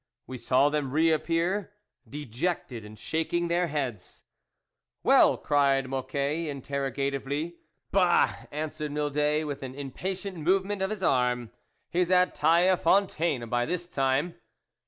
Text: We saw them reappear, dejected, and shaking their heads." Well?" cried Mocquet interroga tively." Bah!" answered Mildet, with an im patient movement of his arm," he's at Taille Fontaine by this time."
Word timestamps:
We 0.25 0.39
saw 0.39 0.69
them 0.69 0.89
reappear, 0.93 1.73
dejected, 2.09 2.83
and 2.83 2.97
shaking 2.97 3.49
their 3.49 3.67
heads." 3.67 4.23
Well?" 5.03 5.37
cried 5.37 5.85
Mocquet 5.85 6.47
interroga 6.47 7.11
tively." 7.13 7.53
Bah!" 7.91 8.45
answered 8.51 8.91
Mildet, 8.91 9.45
with 9.45 9.61
an 9.61 9.75
im 9.75 9.91
patient 9.91 10.37
movement 10.37 10.81
of 10.81 10.89
his 10.89 11.03
arm," 11.03 11.51
he's 11.91 12.09
at 12.09 12.33
Taille 12.33 12.77
Fontaine 12.77 13.47
by 13.47 13.67
this 13.67 13.85
time." 13.85 14.33